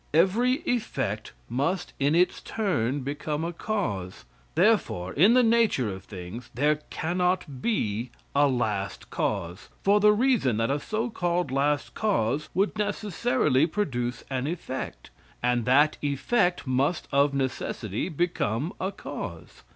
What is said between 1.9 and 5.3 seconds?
in its turn become a cause. Therefore,